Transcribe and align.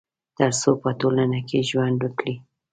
تر 0.37 0.51
څو 0.61 0.71
په 0.81 0.89
ټولنه 0.99 1.39
کي 1.49 1.59
ژوند 1.69 1.97
وکړي 2.01 2.35